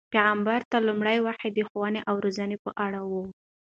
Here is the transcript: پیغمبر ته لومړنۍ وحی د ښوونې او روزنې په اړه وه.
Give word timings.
پیغمبر 0.13 0.61
ته 0.71 0.77
لومړنۍ 0.87 1.19
وحی 1.21 1.49
د 1.53 1.59
ښوونې 1.69 2.01
او 2.09 2.15
روزنې 2.23 2.57
په 2.63 2.69
اړه 2.85 3.01
وه. 3.09 3.23